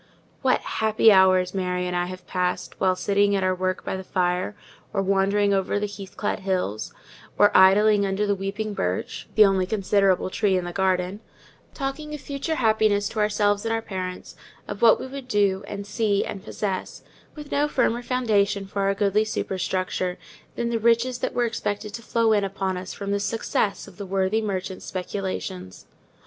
[0.41, 4.03] What happy hours Mary and I have passed while sitting at our work by the
[4.03, 4.55] fire,
[4.93, 6.91] or wandering on the heath clad hills,
[7.37, 11.19] or idling under the weeping birch (the only considerable tree in the garden),
[11.75, 14.35] talking of future happiness to ourselves and our parents,
[14.67, 17.03] of what we would do, and see, and possess;
[17.35, 20.17] with no firmer foundation for our goodly superstructure
[20.55, 23.97] than the riches that were expected to flow in upon us from the success of
[23.97, 25.85] the worthy merchant's speculations.